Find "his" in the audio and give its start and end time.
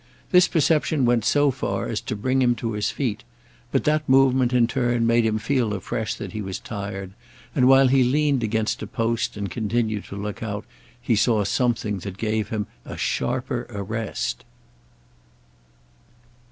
2.71-2.89